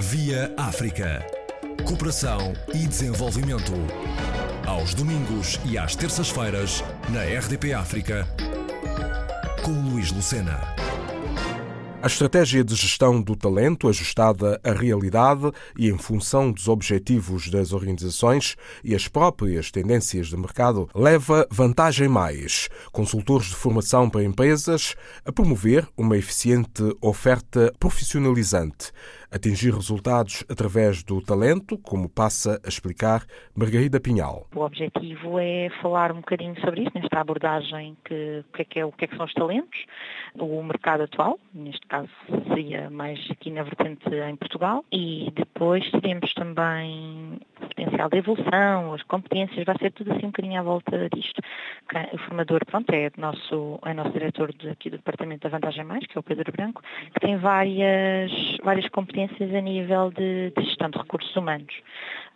Via 0.00 0.50
África. 0.56 1.26
Cooperação 1.86 2.54
e 2.72 2.86
desenvolvimento. 2.86 3.72
Aos 4.66 4.94
domingos 4.94 5.60
e 5.66 5.76
às 5.76 5.94
terças-feiras, 5.94 6.82
na 7.10 7.22
RDP 7.22 7.74
África, 7.74 8.26
com 9.62 9.72
Luís 9.72 10.10
Lucena. 10.10 10.58
A 12.02 12.06
estratégia 12.06 12.64
de 12.64 12.74
gestão 12.74 13.20
do 13.20 13.36
talento, 13.36 13.86
ajustada 13.86 14.58
à 14.64 14.72
realidade 14.72 15.52
e 15.78 15.90
em 15.90 15.98
função 15.98 16.50
dos 16.50 16.66
objetivos 16.66 17.50
das 17.50 17.74
organizações 17.74 18.56
e 18.82 18.94
as 18.94 19.06
próprias 19.06 19.70
tendências 19.70 20.28
de 20.28 20.36
mercado, 20.38 20.88
leva 20.94 21.46
Vantagem 21.50 22.08
Mais, 22.08 22.70
consultores 22.90 23.48
de 23.48 23.54
formação 23.54 24.08
para 24.08 24.24
empresas, 24.24 24.94
a 25.26 25.30
promover 25.30 25.86
uma 25.94 26.16
eficiente 26.16 26.82
oferta 27.02 27.70
profissionalizante 27.78 28.92
atingir 29.30 29.72
resultados 29.72 30.44
através 30.48 31.02
do 31.02 31.20
talento, 31.22 31.78
como 31.78 32.08
passa 32.08 32.60
a 32.64 32.68
explicar 32.68 33.24
Margarida 33.54 34.00
Pinhal. 34.00 34.46
O 34.54 34.60
objetivo 34.60 35.38
é 35.38 35.68
falar 35.80 36.12
um 36.12 36.16
bocadinho 36.16 36.58
sobre 36.60 36.82
isso, 36.82 36.92
nesta 36.94 37.20
abordagem, 37.20 37.96
que, 38.04 38.44
o, 38.48 38.52
que 38.52 38.62
é 38.62 38.64
que 38.64 38.80
é, 38.80 38.84
o 38.84 38.92
que 38.92 39.04
é 39.04 39.08
que 39.08 39.16
são 39.16 39.26
os 39.26 39.34
talentos, 39.34 39.78
o 40.38 40.62
mercado 40.62 41.04
atual, 41.04 41.38
neste 41.54 41.86
caso 41.86 42.10
seria 42.48 42.90
mais 42.90 43.18
aqui 43.30 43.50
na 43.50 43.62
vertente 43.62 44.08
em 44.08 44.36
Portugal, 44.36 44.84
e 44.92 45.32
depois 45.34 45.88
teremos 45.90 46.32
também 46.34 47.40
o 47.60 47.68
potencial 47.68 48.08
de 48.08 48.18
evolução, 48.18 48.94
as 48.94 49.02
competências, 49.04 49.64
vai 49.64 49.76
ser 49.78 49.92
tudo 49.92 50.12
assim 50.12 50.26
um 50.26 50.30
bocadinho 50.30 50.60
à 50.60 50.62
volta 50.62 51.08
disto. 51.14 51.40
O 52.12 52.18
formador, 52.18 52.64
pronto, 52.66 52.88
é 52.92 53.10
nosso, 53.16 53.80
é 53.84 53.92
nosso 53.92 54.12
diretor 54.12 54.54
aqui 54.70 54.90
do 54.90 54.98
Departamento 54.98 55.42
da 55.42 55.48
Vantagem 55.48 55.84
Mais, 55.84 56.06
que 56.06 56.16
é 56.16 56.20
o 56.20 56.22
Pedro 56.22 56.52
Branco, 56.52 56.82
que 57.12 57.20
tem 57.20 57.36
várias, 57.36 58.30
várias 58.62 58.88
competências 58.90 59.52
a 59.52 59.60
nível 59.60 60.12
de, 60.12 60.52
de 60.56 60.64
gestão 60.64 60.88
de 60.88 60.98
recursos 60.98 61.34
humanos. 61.34 61.74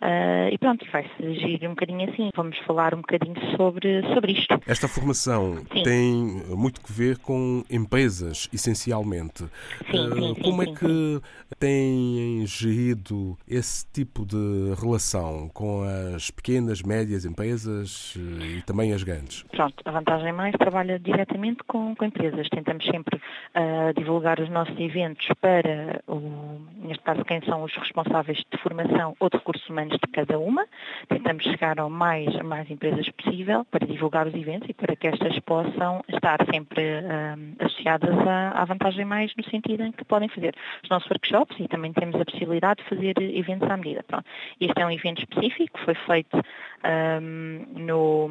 Uh, 0.01 0.51
e 0.51 0.57
pronto, 0.57 0.85
vai-se 0.91 1.25
agir 1.25 1.65
um 1.65 1.69
bocadinho 1.69 2.09
assim. 2.09 2.29
Vamos 2.35 2.57
falar 2.59 2.93
um 2.93 2.97
bocadinho 2.97 3.35
sobre, 3.55 4.01
sobre 4.13 4.33
isto. 4.33 4.59
Esta 4.67 4.87
formação 4.87 5.57
sim. 5.71 5.83
tem 5.83 6.13
muito 6.49 6.81
que 6.81 6.91
ver 6.91 7.17
com 7.17 7.63
empresas, 7.69 8.49
essencialmente. 8.53 9.45
Sim, 9.89 10.07
uh, 10.07 10.35
sim, 10.35 10.41
como 10.43 10.63
é 10.63 10.65
que 10.67 11.21
têm 11.59 12.45
gerido 12.45 13.37
esse 13.47 13.85
tipo 13.91 14.25
de 14.25 14.73
relação 14.79 15.49
com 15.53 15.83
as 16.15 16.29
pequenas, 16.29 16.81
médias 16.81 17.25
empresas 17.25 18.15
eh, 18.17 18.57
e 18.57 18.61
também 18.63 18.93
as 18.93 19.01
grandes? 19.03 19.43
Pronto, 19.43 19.75
a 19.85 19.91
Vantagem 19.91 20.33
Mais 20.33 20.53
trabalha 20.55 20.99
diretamente 20.99 21.63
com, 21.67 21.95
com 21.95 22.05
empresas. 22.05 22.47
Tentamos 22.49 22.85
sempre 22.85 23.17
uh, 23.17 23.93
divulgar 23.97 24.39
os 24.39 24.49
nossos 24.49 24.77
eventos 24.79 25.27
para 25.39 26.01
o, 26.07 26.61
neste 26.85 27.03
caso, 27.03 27.23
quem 27.25 27.41
são 27.41 27.63
os 27.63 27.73
responsáveis 27.75 28.37
de 28.51 28.57
formação 28.59 29.15
ou 29.19 29.29
de 29.29 29.37
recursos 29.37 29.67
humanos 29.69 29.93
de 29.93 30.11
cada 30.11 30.39
uma. 30.39 30.65
Tentamos 31.07 31.43
chegar 31.43 31.79
ao 31.79 31.89
mais, 31.89 32.35
a 32.35 32.43
mais 32.43 32.69
empresas 32.69 33.07
possível 33.09 33.65
para 33.65 33.85
divulgar 33.85 34.27
os 34.27 34.33
eventos 34.33 34.69
e 34.69 34.73
para 34.73 34.95
que 34.95 35.07
estas 35.07 35.37
possam 35.39 36.03
estar 36.07 36.39
sempre 36.51 36.81
um, 36.83 37.65
associadas 37.65 38.15
à, 38.27 38.61
à, 38.61 38.65
vantagem 38.65 39.05
mais 39.05 39.33
no 39.35 39.43
sentido 39.45 39.83
em 39.83 39.91
que 39.91 40.03
podem 40.05 40.29
fazer 40.29 40.55
os 40.83 40.89
nossos 40.89 41.09
workshops 41.09 41.57
e 41.59 41.67
também 41.67 41.93
temos 41.93 42.19
a 42.19 42.25
possibilidade 42.25 42.83
de 42.83 42.89
fazer 42.89 43.13
eventos 43.19 43.69
à 43.69 43.77
medida. 43.77 44.03
Pronto. 44.03 44.25
Este 44.59 44.81
é 44.81 44.85
um 44.85 44.91
evento 44.91 45.19
específico, 45.19 45.79
foi 45.79 45.95
feito 45.95 46.41
um, 46.85 47.65
no, 47.81 48.27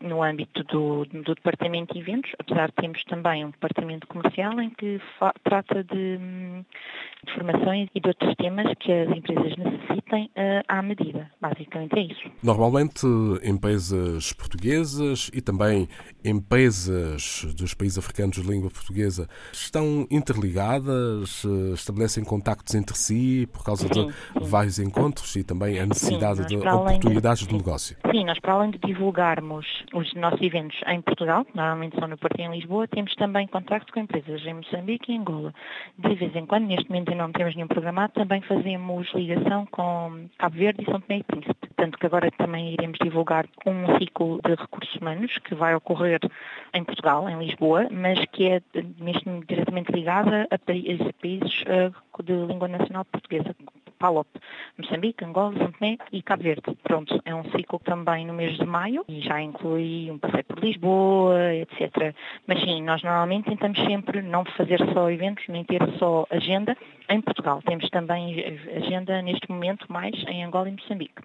no 0.00 0.22
âmbito 0.22 0.64
do, 0.64 1.04
do 1.04 1.34
Departamento 1.34 1.94
de 1.94 2.00
Eventos, 2.00 2.32
apesar 2.38 2.68
de 2.68 2.74
termos 2.74 3.04
também 3.04 3.44
um 3.44 3.50
Departamento 3.50 4.06
Comercial 4.06 4.60
em 4.60 4.70
que 4.70 5.00
trata 5.42 5.84
de, 5.84 6.18
de 7.24 7.34
formações 7.34 7.88
e 7.94 8.00
de 8.00 8.08
outros 8.08 8.34
temas 8.36 8.66
que 8.80 8.92
as 8.92 9.08
empresas 9.16 9.56
necessitem 9.56 10.30
uh, 10.36 10.62
à 10.68 10.82
medida. 10.82 11.30
Basicamente 11.40 11.98
é 11.98 12.02
isso. 12.02 12.30
Normalmente, 12.42 13.06
empresas 13.42 14.32
portuguesas 14.32 15.30
e 15.32 15.40
também 15.40 15.88
empresas 16.24 17.46
dos 17.56 17.74
países 17.74 17.98
africanos 17.98 18.36
de 18.36 18.42
língua 18.42 18.70
portuguesa 18.70 19.28
estão 19.52 20.06
interligadas, 20.10 21.44
eh, 21.44 21.74
estabelecem 21.74 22.24
contactos 22.24 22.74
entre 22.74 22.96
si 22.96 23.48
por 23.52 23.64
causa 23.64 23.86
sim, 23.88 24.06
de 24.06 24.12
sim. 24.12 24.40
vários 24.42 24.78
encontros 24.78 25.34
e 25.36 25.44
também 25.44 25.78
a 25.78 25.86
necessidade 25.86 26.42
sim, 26.42 26.46
de 26.46 26.56
oportunidades 26.56 27.42
de, 27.42 27.48
de, 27.48 27.56
negócio. 27.56 27.96
Sim, 28.10 28.24
nós 28.24 28.38
para 28.40 28.54
além 28.54 28.70
de 28.70 28.78
divulgarmos 28.78 29.66
os 29.92 30.12
nossos 30.14 30.40
eventos 30.40 30.78
em 30.86 31.00
Portugal, 31.02 31.46
normalmente 31.54 31.98
são 31.98 32.08
no 32.08 32.16
Porto 32.16 32.38
e 32.38 32.42
em 32.42 32.50
Lisboa, 32.50 32.88
temos 32.88 33.14
também 33.16 33.46
contacto 33.46 33.92
com 33.92 34.00
empresas 34.00 34.44
em 34.46 34.54
Moçambique 34.54 35.12
e 35.12 35.16
Angola. 35.16 35.54
De 35.98 36.14
vez 36.14 36.34
em 36.34 36.46
quando, 36.46 36.66
neste 36.66 36.88
momento 36.88 37.12
não 37.14 37.32
temos 37.32 37.54
nenhum 37.54 37.68
programado, 37.68 38.12
também 38.12 38.40
fazemos 38.42 39.12
ligação 39.14 39.66
com 39.66 40.28
Cabo 40.38 40.56
Verde 40.56 40.82
e 40.82 40.84
São 40.84 41.00
Tomé 41.00 41.18
e 41.18 41.22
Príncipe. 41.22 41.68
Tanto 41.76 41.98
que 41.98 42.06
agora 42.06 42.30
também 42.32 42.72
iremos 42.72 42.98
divulgar 43.02 43.46
um 43.66 43.98
ciclo 43.98 44.40
de 44.44 44.54
recursos 44.54 44.94
humanos 44.96 45.36
que 45.38 45.54
vai 45.54 45.74
ocorrer 45.74 46.20
em 46.72 46.84
Portugal, 46.84 47.28
em 47.28 47.38
Lisboa, 47.38 47.88
mas 47.90 48.24
que 48.26 48.48
é 48.48 48.62
mesmo 48.98 49.44
diretamente 49.46 49.92
ligada 49.92 50.46
a 50.50 50.58
países 50.58 51.64
eh, 51.66 51.90
de 52.22 52.32
língua 52.46 52.68
nacional 52.68 53.04
portuguesa, 53.04 53.54
PALOP, 54.04 54.28
Moçambique, 54.76 55.24
Angola, 55.24 55.56
São 55.56 55.72
Tomé 55.72 55.96
e 56.12 56.20
Cabo 56.20 56.42
Verde. 56.42 56.76
Pronto, 56.82 57.22
é 57.24 57.34
um 57.34 57.42
ciclo 57.52 57.78
também 57.78 58.26
no 58.26 58.34
mês 58.34 58.54
de 58.58 58.66
maio 58.66 59.02
e 59.08 59.22
já 59.22 59.40
inclui 59.40 60.10
um 60.10 60.18
passeio 60.18 60.44
por 60.44 60.58
Lisboa, 60.58 61.54
etc. 61.54 62.14
Mas 62.46 62.60
sim, 62.60 62.82
nós 62.82 63.02
normalmente 63.02 63.48
tentamos 63.48 63.78
sempre 63.86 64.20
não 64.20 64.44
fazer 64.44 64.78
só 64.92 65.10
eventos, 65.10 65.48
nem 65.48 65.64
ter 65.64 65.80
só 65.98 66.26
agenda 66.28 66.76
em 67.08 67.22
Portugal. 67.22 67.62
Temos 67.64 67.88
também 67.88 68.60
agenda 68.76 69.22
neste 69.22 69.50
momento 69.50 69.90
mais 69.90 70.14
em 70.28 70.44
Angola 70.44 70.68
e 70.68 70.72
Moçambique. 70.72 71.22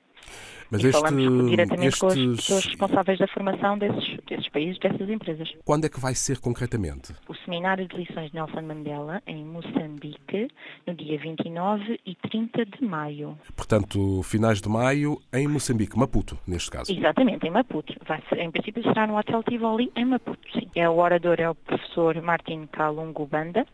Mas 0.72 0.84
e 0.84 0.88
este, 0.88 1.00
falamos 1.00 1.50
diretamente 1.50 1.88
estes... 1.88 2.00
com 2.00 2.08
as 2.08 2.16
pessoas 2.16 2.66
responsáveis 2.66 3.20
da 3.20 3.28
formação 3.28 3.78
desses, 3.78 4.18
desses 4.28 4.50
países, 4.50 4.80
dessas 4.80 5.10
empresas. 5.10 5.50
Quando 5.66 5.86
é 5.86 5.90
que 5.90 6.00
vai 6.00 6.14
ser 6.14 6.40
concretamente? 6.40 7.14
O 7.28 7.36
Seminário 7.36 7.88
de 7.88 7.96
Lições 7.96 8.30
de 8.30 8.36
Nelson 8.36 8.62
Mandela, 8.62 9.22
em 9.26 9.44
Moçambique, 9.44 10.48
no 10.86 10.94
dia 10.94 11.18
29 11.18 12.00
e 12.06 12.16
30 12.16 12.66
de 12.66 12.86
maio. 12.86 13.38
Portanto, 13.56 14.22
finais 14.24 14.62
de 14.62 14.70
maio, 14.70 15.20
em 15.34 15.48
Moçambique, 15.48 15.98
Maputo, 15.98 16.38
neste 16.48 16.70
caso. 16.70 16.92
Exatamente, 16.92 17.48
em 17.48 17.52
Maputo. 17.52 17.94
Vai 18.08 18.22
ser, 18.30 18.40
em 18.40 18.52
princípio 18.52 18.84
será 18.84 19.08
no 19.08 19.18
Hotel 19.18 19.42
Tivoli, 19.44 19.92
em 19.96 20.06
Maputo, 20.06 20.40
sim. 20.54 20.70
É, 20.76 20.88
o 20.88 20.98
orador 20.98 21.40
é 21.40 21.50
o 21.50 21.56
professor 21.56 22.22
Martin 22.22 22.68
Kalungu 22.72 23.26
Banda, 23.26 23.66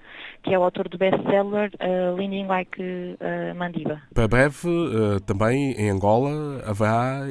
que 0.44 0.54
é 0.54 0.60
o 0.60 0.64
autor 0.64 0.88
do 0.88 0.98
best-seller 0.98 1.72
uh, 1.76 2.16
Leaning 2.16 2.48
Like 2.48 2.82
uh, 2.82 3.56
Mandiba. 3.56 4.02
Para 4.14 4.28
breve, 4.28 4.68
uh, 4.68 5.20
também 5.22 5.72
em 5.74 5.90
Angola, 5.90 6.62
haverá 6.66 6.85
haverá 6.86 7.28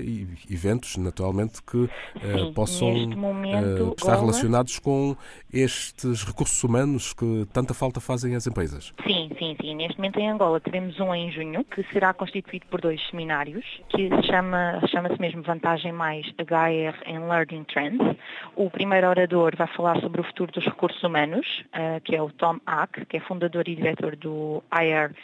eventos, 0.50 0.96
naturalmente, 0.96 1.62
que 1.62 1.76
uh, 1.76 2.52
possam 2.54 3.08
momento, 3.16 3.90
uh, 3.90 3.94
estar 3.96 4.18
relacionados 4.18 4.78
com 4.78 5.16
estes 5.52 6.24
recursos 6.24 6.62
humanos 6.62 7.12
que 7.12 7.46
tanta 7.52 7.72
falta 7.72 8.00
fazem 8.00 8.34
às 8.34 8.46
empresas. 8.46 8.92
Sim, 9.06 9.30
sim, 9.38 9.56
sim. 9.60 9.74
Neste 9.74 9.96
momento 9.96 10.18
em 10.18 10.30
Angola 10.30 10.60
teremos 10.60 10.98
um 11.00 11.14
em 11.14 11.30
junho, 11.30 11.64
que 11.64 11.82
será 11.92 12.12
constituído 12.12 12.66
por 12.66 12.80
dois 12.80 13.00
seminários, 13.08 13.64
que 13.88 14.08
se 14.08 14.22
chama, 14.24 14.80
chama-se 14.88 15.20
mesmo 15.20 15.42
Vantagem 15.42 15.92
Mais 15.92 16.26
HR 16.38 17.08
and 17.08 17.28
Learning 17.28 17.64
Trends. 17.64 18.16
O 18.56 18.70
primeiro 18.70 19.08
orador 19.08 19.54
vai 19.56 19.68
falar 19.68 20.00
sobre 20.00 20.20
o 20.20 20.24
futuro 20.24 20.52
dos 20.52 20.64
recursos 20.64 21.02
humanos, 21.02 21.46
uh, 21.68 22.00
que 22.02 22.16
é 22.16 22.22
o 22.22 22.30
Tom 22.30 22.58
Ack, 22.66 23.04
que 23.06 23.16
é 23.16 23.20
fundador 23.20 23.68
e 23.68 23.76
diretor 23.76 24.16
do 24.16 24.62
IR 24.72 25.14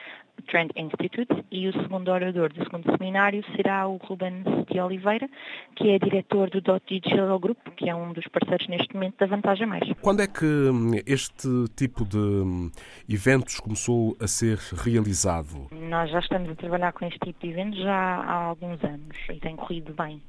Trend 0.43 0.71
Institute 0.77 1.45
e 1.51 1.69
o 1.69 1.73
segundo 1.73 2.11
orador 2.11 2.53
do 2.53 2.63
segundo 2.65 2.85
seminário 2.97 3.45
será 3.57 3.87
o 3.87 3.97
Ruben 3.97 4.43
de 4.71 4.81
Oliveira, 4.81 5.29
que 5.77 5.91
é 5.91 5.99
diretor 5.99 6.51
do 6.51 6.61
Dot 6.61 6.83
Digital 6.87 7.39
Group, 7.39 7.59
que 7.77 7.89
é 7.89 7.95
um 7.95 8.13
dos 8.13 8.27
parceiros 8.29 8.69
neste 8.69 8.95
momento 8.95 9.17
da 9.19 9.27
Vantagem 9.27 9.67
Mais. 9.67 9.83
Quando 10.01 10.23
é 10.23 10.27
que 10.27 10.45
hum, 10.45 10.93
este 11.07 11.49
tipo 11.77 12.05
de 12.05 12.19
hum, 12.19 12.71
eventos 13.09 13.61
começou 13.61 14.17
a 14.21 14.27
ser 14.27 14.59
realizado? 14.85 15.69
Nós 15.73 16.11
já 16.11 16.21
estamos 16.21 16.51
a 16.51 16.55
trabalhar 16.55 16.93
com 16.93 17.05
este 17.07 17.19
tipo 17.19 17.41
de 17.41 17.51
eventos 17.53 17.81
já 17.81 17.95
há 17.95 18.35
alguns 18.45 18.83
anos 18.85 19.17
e 19.29 19.41
tem 19.41 19.57
corrido 19.57 19.95
bem. 19.95 20.21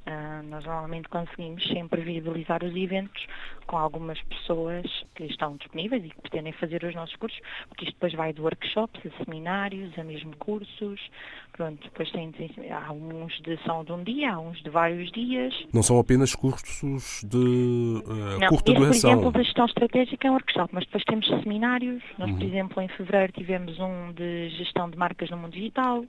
Nós 0.43 0.65
normalmente 0.65 1.09
conseguimos 1.09 1.63
sempre 1.67 2.01
viabilizar 2.01 2.63
os 2.63 2.75
eventos 2.75 3.25
com 3.67 3.77
algumas 3.77 4.21
pessoas 4.23 4.85
que 5.15 5.23
estão 5.23 5.55
disponíveis 5.55 6.03
e 6.03 6.09
que 6.09 6.21
pretendem 6.21 6.51
fazer 6.53 6.83
os 6.83 6.93
nossos 6.93 7.15
cursos, 7.15 7.39
porque 7.69 7.85
isto 7.85 7.93
depois 7.93 8.13
vai 8.13 8.33
de 8.33 8.41
workshops, 8.41 9.01
a 9.05 9.23
seminários, 9.23 9.97
a 9.97 10.03
mesmo 10.03 10.35
cursos. 10.37 10.99
Pronto, 11.53 11.81
depois 11.83 12.11
tem, 12.11 12.33
há 12.69 12.91
uns 12.91 13.39
de, 13.41 13.57
são 13.63 13.83
de 13.83 13.91
um 13.91 14.03
dia, 14.03 14.33
há 14.33 14.39
uns 14.39 14.61
de 14.63 14.69
vários 14.69 15.11
dias. 15.11 15.53
Não 15.73 15.83
são 15.83 15.99
apenas 15.99 16.33
cursos 16.35 17.23
de 17.23 17.37
uh, 17.37 18.39
Não, 18.39 18.47
curta 18.47 18.71
esse, 18.71 18.79
duração? 18.79 19.11
por 19.11 19.17
exemplo, 19.17 19.31
de 19.31 19.43
gestão 19.43 19.65
estratégica 19.65 20.27
é 20.27 20.31
um 20.31 20.33
workshop, 20.33 20.69
mas 20.73 20.85
depois 20.85 21.03
temos 21.03 21.27
seminários. 21.27 22.03
Nós, 22.17 22.29
uhum. 22.29 22.37
por 22.37 22.45
exemplo, 22.45 22.81
em 22.81 22.87
fevereiro 22.89 23.33
tivemos 23.33 23.79
um 23.79 24.11
de 24.13 24.49
gestão 24.49 24.89
de 24.89 24.97
marcas 24.97 25.29
no 25.29 25.37
mundo 25.37 25.53
digital, 25.53 26.03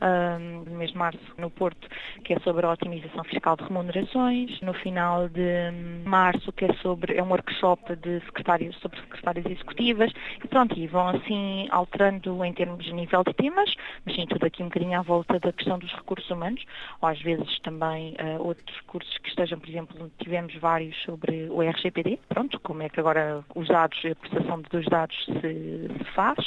um, 0.00 0.64
no 0.70 0.76
mês 0.76 0.90
de 0.90 0.98
março, 0.98 1.20
no 1.38 1.50
Porto, 1.50 1.88
que 2.24 2.34
é 2.34 2.40
sobre 2.40 2.66
a 2.66 2.70
otimização 2.70 3.24
fiscal 3.24 3.56
de 3.56 3.64
remunerações. 3.70 4.60
No 4.60 4.74
final 4.74 5.28
de 5.28 5.70
março, 6.04 6.52
que 6.52 6.64
é 6.64 6.74
sobre 6.74 7.16
é 7.16 7.22
um 7.22 7.30
workshop 7.30 7.96
de 7.96 8.20
secretários 8.26 8.76
sobre 8.80 9.00
secretárias 9.00 9.46
executivas. 9.46 10.12
E 10.42 10.48
pronto, 10.48 10.78
e 10.78 10.86
vão 10.86 11.08
assim 11.08 11.68
alterando 11.70 12.44
em 12.44 12.52
termos 12.52 12.84
de 12.84 12.92
nível 12.92 13.22
de 13.24 13.32
temas, 13.34 13.72
mas 14.04 14.14
sim, 14.16 14.26
tudo 14.26 14.44
aqui 14.44 14.62
um 14.62 14.66
bocadinho 14.66 14.98
à 14.98 15.02
volta 15.02 15.38
da 15.38 15.52
questão 15.52 15.78
dos 15.78 15.92
recursos 15.92 16.28
humanos, 16.30 16.64
ou 17.00 17.08
às 17.08 17.20
vezes 17.22 17.58
também 17.60 18.14
uh, 18.14 18.42
outros 18.42 18.80
cursos 18.82 19.16
que 19.18 19.28
estejam, 19.28 19.58
por 19.58 19.68
exemplo, 19.68 20.10
tivemos 20.18 20.54
vários 20.56 20.96
sobre 21.02 21.48
o 21.50 21.62
RGPD, 21.62 22.18
pronto, 22.28 22.58
como 22.60 22.82
é 22.82 22.88
que 22.88 22.98
agora 22.98 23.44
os 23.54 23.68
dados, 23.68 23.98
a 24.04 24.14
prestação 24.14 24.62
dos 24.62 24.84
dados 24.86 25.16
se, 25.24 25.88
se 25.98 26.04
faz, 26.14 26.38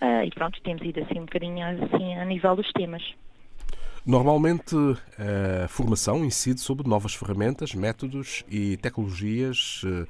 uh, 0.00 0.24
e 0.24 0.30
pronto, 0.30 0.60
temos 0.62 0.82
ido 0.82 1.00
assim 1.00 1.20
um 1.20 1.26
bocadinho 1.26 1.66
assim 1.66 2.16
a 2.16 2.24
nível 2.24 2.56
dos 2.56 2.70
temas. 2.72 3.02
Normalmente, 4.06 4.76
a 5.64 5.66
formação 5.66 6.24
incide 6.24 6.60
sobre 6.60 6.86
novas 6.86 7.14
ferramentas, 7.14 7.74
métodos 7.74 8.44
e 8.50 8.76
tecnologias 8.76 9.80
eh, 9.86 10.06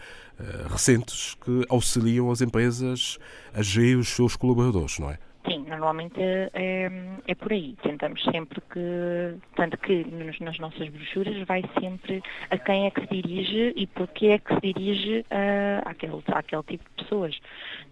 recentes 0.69 1.35
que 1.37 1.65
auxiliam 1.69 2.29
as 2.29 2.41
empresas 2.41 3.19
a 3.55 3.63
gerir 3.63 3.97
os 3.97 4.09
seus 4.09 4.35
colaboradores, 4.35 4.99
não 4.99 5.13
é? 5.13 5.19
Sim, 5.49 5.67
normalmente 5.69 6.19
é, 6.19 6.91
é, 7.27 7.35
por 7.35 7.53
aí. 7.53 7.77
Tentamos 7.83 8.23
sempre 8.25 8.61
que, 8.63 9.37
tanto 9.55 9.77
que 9.77 10.03
nos, 10.05 10.41
nas 10.41 10.59
nossas 10.59 10.89
brochuras 10.89 11.47
vai 11.47 11.63
sempre 11.79 12.23
a 12.51 12.57
quem 12.57 12.87
é 12.87 12.91
que 12.91 13.03
se 13.03 13.23
dirige 13.23 13.73
e 13.77 13.87
porquê 13.87 14.29
é 14.29 14.39
que 14.39 14.55
se 14.55 14.73
dirige 14.73 15.21
uh, 15.21 15.89
àquele, 15.89 16.23
àquele 16.29 16.63
tipo 16.63 16.85
de 16.85 17.05
pessoas. 17.05 17.39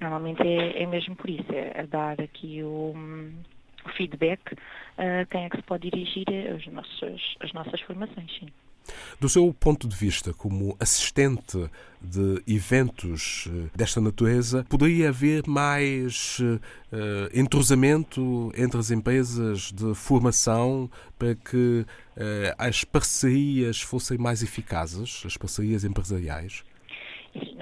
Normalmente 0.00 0.42
é, 0.42 0.82
é 0.82 0.86
mesmo 0.86 1.14
por 1.14 1.28
isso, 1.28 1.52
é, 1.52 1.80
a 1.80 1.86
dar 1.86 2.20
aqui 2.22 2.62
o, 2.62 2.94
o 3.84 3.88
feedback 3.90 4.56
a 4.98 5.24
quem 5.26 5.44
é 5.44 5.50
que 5.50 5.56
se 5.56 5.62
pode 5.62 5.90
dirigir 5.90 6.26
as 6.54 6.66
nossas, 6.66 7.20
as 7.40 7.52
nossas 7.52 7.80
formações, 7.82 8.30
sim. 8.38 8.48
Do 9.20 9.28
seu 9.28 9.54
ponto 9.54 9.86
de 9.86 9.94
vista, 9.94 10.32
como 10.32 10.76
assistente 10.80 11.70
de 12.00 12.42
eventos 12.48 13.48
eh, 13.48 13.70
desta 13.74 14.00
natureza, 14.00 14.66
poderia 14.68 15.10
haver 15.10 15.46
mais 15.46 16.40
uh, 16.40 16.58
entrosamento 17.32 18.50
entre 18.56 18.80
as 18.80 18.90
empresas 18.90 19.70
de 19.70 19.94
formação 19.94 20.90
para 21.16 21.36
que 21.36 21.86
uh, 22.16 22.54
as 22.58 22.82
parcerias 22.82 23.80
fossem 23.80 24.18
mais 24.18 24.42
eficazes, 24.42 25.22
as 25.24 25.36
parcerias 25.36 25.84
empresariais? 25.84 26.64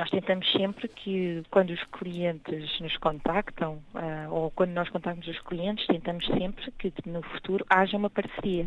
Nós 0.01 0.09
tentamos 0.09 0.51
sempre 0.53 0.89
que, 0.89 1.43
quando 1.51 1.73
os 1.75 1.85
clientes 1.93 2.81
nos 2.81 2.97
contactam, 2.97 3.83
uh, 3.95 4.33
ou 4.33 4.51
quando 4.51 4.71
nós 4.71 4.89
contactamos 4.89 5.29
os 5.29 5.39
clientes, 5.41 5.87
tentamos 5.89 6.25
sempre 6.25 6.71
que 6.79 6.91
no 7.05 7.21
futuro 7.21 7.67
haja 7.69 7.99
uma 7.99 8.09
parceria. 8.09 8.65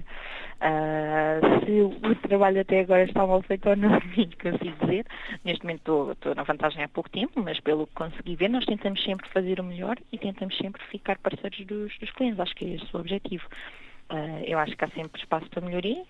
Uh, 0.61 1.65
se 1.65 1.81
o 1.81 2.15
trabalho 2.17 2.61
até 2.61 2.81
agora 2.81 3.05
está 3.05 3.25
mal 3.25 3.41
feito 3.41 3.67
ou 3.67 3.75
não, 3.75 3.89
consigo 4.39 4.85
dizer. 4.85 5.07
Neste 5.43 5.63
momento 5.63 6.11
estou, 6.11 6.35
na 6.35 6.43
vantagem 6.43 6.83
há 6.83 6.87
pouco 6.87 7.09
tempo, 7.09 7.41
mas 7.41 7.59
pelo 7.61 7.87
que 7.87 7.95
consegui 7.95 8.35
ver, 8.35 8.49
nós 8.49 8.65
tentamos 8.65 9.03
sempre 9.03 9.27
fazer 9.29 9.59
o 9.59 9.63
melhor 9.63 9.97
e 10.11 10.19
tentamos 10.19 10.55
sempre 10.57 10.83
ficar 10.91 11.17
parceiros 11.17 11.65
dos, 11.65 11.97
dos 11.97 12.11
clientes. 12.11 12.39
Acho 12.39 12.53
que 12.53 12.65
é 12.65 12.75
esse 12.75 12.95
o 12.95 12.99
objetivo. 12.99 13.47
Uh, 14.11 14.43
eu 14.45 14.59
acho 14.59 14.77
que 14.77 14.85
há 14.85 14.89
sempre 14.89 15.19
espaço 15.19 15.49
para 15.49 15.65
melhoria, 15.65 16.03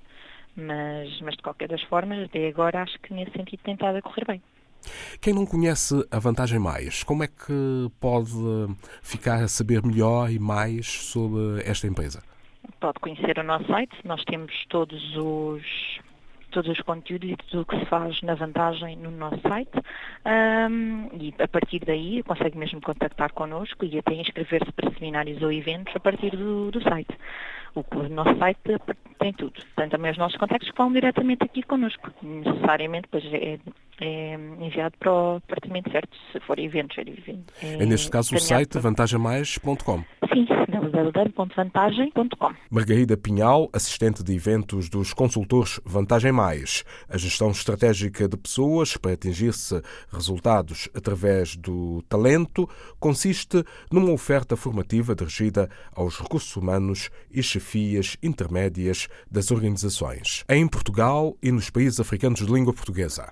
mas, 0.54 1.22
mas 1.22 1.38
de 1.38 1.42
qualquer 1.42 1.70
das 1.70 1.81
formas, 1.84 2.25
até 2.25 2.46
agora 2.46 2.81
acho 2.81 3.00
que 3.00 3.14
nesse 3.14 3.31
sentido 3.31 3.62
tem 3.64 3.75
estado 3.75 3.96
a 3.96 4.02
correr 4.02 4.25
bem. 4.28 4.42
Quem 5.21 5.33
não 5.33 5.45
conhece 5.45 6.06
a 6.12 6.19
Vantagem 6.19 6.59
Mais, 6.59 7.03
como 7.03 7.24
é 7.24 7.27
que 7.27 7.91
pode 8.00 8.31
ficar 9.01 9.44
a 9.44 9.47
saber 9.47 9.83
melhor 9.83 10.30
e 10.30 10.39
mais 10.39 10.88
sobre 10.88 11.62
esta 11.65 11.88
empresa? 11.88 12.24
Pode 12.80 13.00
conhecer 13.00 13.38
o 13.39 13.44
nosso 13.44 13.65
site, 13.68 13.95
nós 14.03 14.24
temos 14.25 14.53
todos 14.69 15.01
os 15.18 15.63
todos 16.53 16.69
os 16.69 16.80
conteúdos 16.81 17.30
e 17.31 17.35
tudo 17.35 17.62
o 17.62 17.65
que 17.65 17.80
se 17.80 17.85
faz 17.88 18.21
na 18.21 18.35
vantagem 18.35 18.95
no 18.97 19.09
nosso 19.09 19.41
site 19.41 19.71
um, 20.24 21.09
e 21.19 21.33
a 21.39 21.47
partir 21.47 21.79
daí 21.79 22.21
consegue 22.24 22.57
mesmo 22.57 22.79
contactar 22.79 23.33
connosco 23.33 23.83
e 23.83 23.97
até 23.97 24.13
inscrever-se 24.13 24.71
para 24.71 24.91
seminários 24.91 25.41
ou 25.41 25.51
eventos 25.51 25.94
a 25.95 26.00
partir 26.00 26.29
do, 26.29 26.69
do 26.69 26.81
site. 26.83 27.18
O, 27.75 27.83
nosso 28.09 28.38
site 28.38 28.59
tem 29.18 29.33
tudo. 29.33 29.53
Tem 29.75 29.89
também 29.89 30.12
os 30.12 30.18
nossos 30.18 30.38
contactos 30.38 30.71
vão 30.77 30.94
diretamente 30.94 31.44
aqui 31.44 31.63
connosco. 31.63 32.12
Necessariamente, 32.21 33.07
pois 33.09 33.25
é, 33.33 33.57
é 34.03 34.33
enviado 34.59 34.95
para 35.00 35.11
o 35.11 35.39
departamento 35.39 35.91
certo, 35.91 36.09
se 36.31 36.39
for 36.41 36.59
eventos. 36.59 36.97
É, 36.97 37.73
é 37.73 37.85
neste 37.85 38.09
caso 38.09 38.35
o 38.35 38.39
site 38.39 38.77
vantagemais.com. 38.77 40.03
Sim, 40.33 40.45
www.vantagem.com. 40.69 42.53
Margarida 42.69 43.15
Pinhal, 43.15 43.69
assistente 43.71 44.23
de 44.23 44.35
eventos 44.35 44.89
dos 44.89 45.13
consultores 45.13 45.79
Vantagem 45.85 46.31
Mais. 46.31 46.83
A 47.09 47.17
gestão 47.17 47.51
estratégica 47.51 48.27
de 48.27 48.35
pessoas 48.35 48.97
para 48.97 49.13
atingir-se 49.13 49.81
resultados 50.11 50.89
através 50.94 51.55
do 51.55 52.01
talento 52.09 52.69
consiste 53.00 53.63
numa 53.91 54.11
oferta 54.11 54.57
formativa 54.57 55.15
dirigida 55.15 55.69
aos 55.95 56.19
recursos 56.19 56.55
humanos 56.55 57.09
e 57.31 57.41
chefias 57.41 58.17
intermédias 58.21 59.07
das 59.31 59.51
organizações, 59.51 60.44
em 60.50 60.67
Portugal 60.67 61.38
e 61.41 61.51
nos 61.51 61.69
países 61.69 62.00
africanos 62.00 62.45
de 62.45 62.51
língua 62.51 62.73
portuguesa. 62.73 63.31